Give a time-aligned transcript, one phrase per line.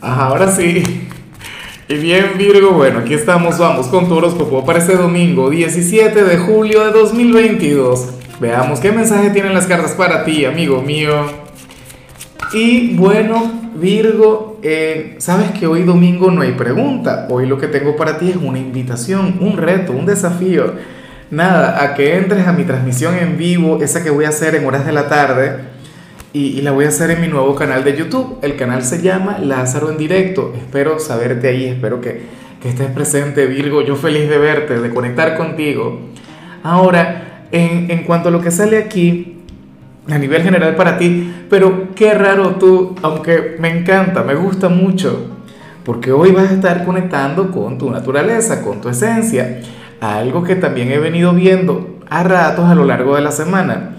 [0.00, 0.82] Ahora sí.
[1.88, 6.36] Y bien Virgo, bueno, aquí estamos, vamos con tu horóscopo para este domingo 17 de
[6.36, 8.08] julio de 2022.
[8.38, 11.24] Veamos qué mensaje tienen las cartas para ti, amigo mío.
[12.52, 17.26] Y bueno, Virgo, eh, sabes que hoy domingo no hay pregunta.
[17.30, 20.74] Hoy lo que tengo para ti es una invitación, un reto, un desafío.
[21.30, 24.66] Nada, a que entres a mi transmisión en vivo, esa que voy a hacer en
[24.66, 25.75] horas de la tarde
[26.36, 28.38] y, la voy a hacer en mi nuevo canal de YouTube.
[28.42, 30.52] El canal se llama Lázaro en directo.
[30.54, 32.20] Espero saberte ahí, espero que,
[32.60, 33.80] que estés presente, Virgo.
[33.80, 35.98] Yo feliz de verte, de conectar contigo.
[36.62, 39.38] Ahora, en, en cuanto a lo que sale aquí,
[40.10, 45.38] a nivel general para ti, pero qué raro tú, aunque me encanta, me gusta mucho,
[45.84, 49.62] porque hoy vas a estar conectando con tu naturaleza, con tu esencia,
[50.00, 53.96] algo que también he venido viendo a ratos a lo largo de la semana.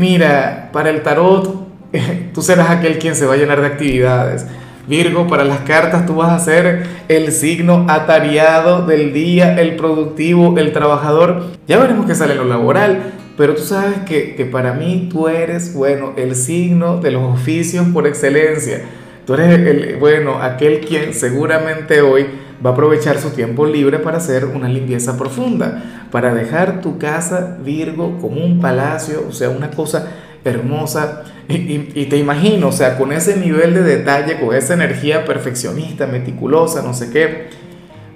[0.00, 1.68] Mira, para el tarot,
[2.32, 4.46] tú serás aquel quien se va a llenar de actividades.
[4.86, 10.56] Virgo, para las cartas tú vas a ser el signo atareado del día, el productivo,
[10.56, 11.48] el trabajador.
[11.68, 15.28] Ya veremos qué sale en lo laboral, pero tú sabes que, que para mí tú
[15.28, 18.80] eres, bueno, el signo de los oficios por excelencia.
[19.26, 22.24] Tú eres bueno, aquel quien seguramente hoy
[22.64, 27.56] va a aprovechar su tiempo libre para hacer una limpieza profunda, para dejar tu casa
[27.64, 30.08] Virgo como un palacio, o sea, una cosa
[30.44, 31.24] hermosa.
[31.48, 36.80] Y, te imagino, o sea, con ese nivel de detalle, con esa energía perfeccionista, meticulosa,
[36.82, 37.48] no sé qué.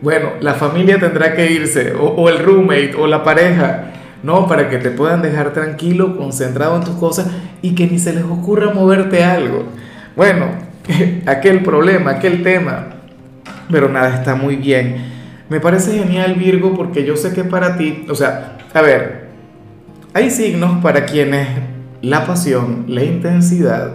[0.01, 3.87] Bueno, la familia tendrá que irse, o, el roommate, o la pareja,
[4.23, 4.47] ¿no?
[4.47, 7.27] Para que te puedan dejar tranquilo, concentrado en tus cosas
[7.61, 9.65] y que ni se les ocurra moverte algo.
[10.15, 10.47] Bueno,
[11.27, 12.94] aquel problema, aquel tema,
[13.71, 14.97] pero nada, está muy bien.
[15.49, 19.25] Me parece genial Virgo porque yo sé que para ti, o sea, a ver,
[20.15, 21.49] hay signos para quienes
[22.01, 23.95] la pasión, la intensidad,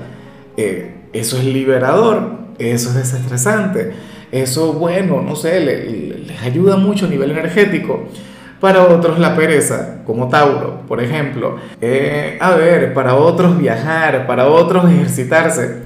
[0.58, 3.94] eh, eso es liberador, eso es desestresante,
[4.32, 8.08] eso, bueno, no sé, les ayuda mucho a nivel energético.
[8.60, 11.56] Para otros la pereza, como Tauro, por ejemplo.
[11.80, 15.84] Eh, a ver, para otros viajar, para otros ejercitarse.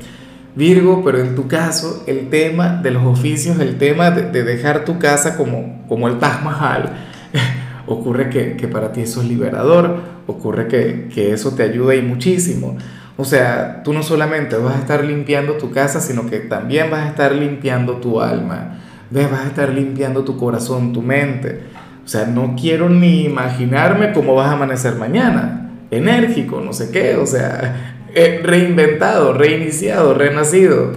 [0.56, 5.00] Virgo, pero en tu caso el tema de los oficios, el tema de, dejar tu
[5.00, 6.94] casa como, como el Taj Mahal,
[7.88, 9.98] ocurre que, para ti eso es liberador,
[10.28, 12.78] ocurre que, que eso te ayuda y muchísimo.
[13.18, 17.02] O sea, tú no solamente vas a estar limpiando tu casa, sino que también vas
[17.02, 18.80] a estar limpiando tu alma,
[19.12, 19.30] ¿ves?
[19.30, 21.62] vas a estar limpiando tu corazón, tu mente.
[22.04, 27.16] O sea, no quiero ni imaginarme cómo vas a amanecer mañana, enérgico, no sé qué,
[27.16, 30.92] o sea, eh, reinventado, reiniciado, renacido.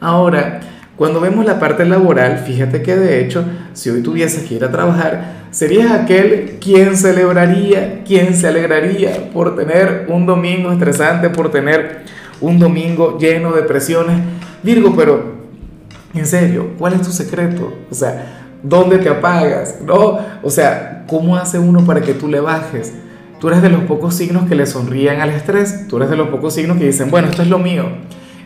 [0.00, 0.60] Ahora,
[0.96, 4.70] cuando vemos la parte laboral, fíjate que de hecho, si hoy tuvieses que ir a
[4.70, 12.02] trabajar, serías aquel quien celebraría, quien se alegraría por tener un domingo estresante, por tener
[12.40, 14.20] un domingo lleno de presiones.
[14.62, 15.42] Virgo, pero
[16.14, 17.72] en serio, ¿cuál es tu secreto?
[17.90, 19.78] O sea, ¿dónde te apagas?
[19.84, 20.18] ¿No?
[20.42, 22.92] O sea, ¿cómo hace uno para que tú le bajes?
[23.42, 26.28] Tú eres de los pocos signos que le sonríen al estrés, tú eres de los
[26.28, 27.86] pocos signos que dicen, bueno, esto es lo mío,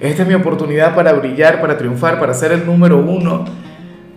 [0.01, 3.45] esta es mi oportunidad para brillar, para triunfar, para ser el número uno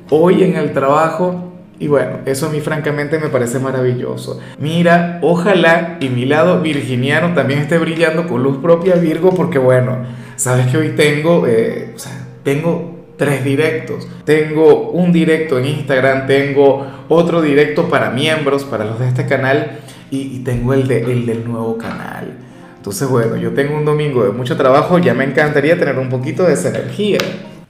[0.09, 1.51] hoy en el trabajo.
[1.79, 4.39] Y bueno, eso a mí francamente me parece maravilloso.
[4.57, 9.97] Mira, ojalá y mi lado virginiano también esté brillando con luz propia Virgo, porque bueno,
[10.37, 14.07] sabes que hoy tengo, eh, o sea, tengo tres directos.
[14.23, 19.81] Tengo un directo en Instagram, tengo otro directo para miembros, para los de este canal
[20.11, 22.37] y, tengo el, de, el del nuevo canal.
[22.77, 26.43] Entonces, bueno, yo tengo un domingo de mucho trabajo, ya me encantaría tener un poquito
[26.43, 27.17] de esa energía.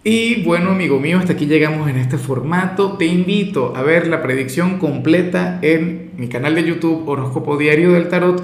[0.03, 2.93] Y bueno, amigo mío, hasta aquí llegamos en este formato.
[2.93, 8.07] Te invito a ver la predicción completa en mi canal de YouTube Horóscopo Diario del
[8.07, 8.41] Tarot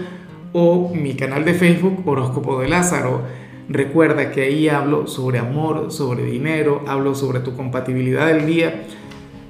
[0.52, 3.22] o mi canal de Facebook Horóscopo de Lázaro.
[3.70, 8.84] Recuerda que ahí hablo sobre amor, sobre dinero, hablo sobre tu compatibilidad del día